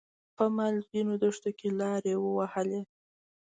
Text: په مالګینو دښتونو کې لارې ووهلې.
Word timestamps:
په 0.35 0.43
مالګینو 0.55 1.13
دښتونو 1.23 1.55
کې 1.59 1.69
لارې 1.79 2.13
ووهلې. 2.19 2.81